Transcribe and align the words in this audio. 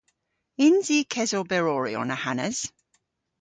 Yns 0.67 0.87
i 0.97 0.99
kesoberoryon 1.13 2.13
ahanas? 2.15 2.59